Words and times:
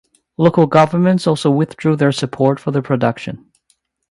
Local 0.35 0.65
governments 0.65 1.27
also 1.27 1.51
withdrew 1.51 1.95
their 1.95 2.11
support 2.11 2.59
for 2.59 2.71
the 2.71 2.81
production. 2.81 3.51